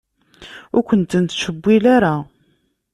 [0.75, 2.15] Ur kent-nettcewwil ara.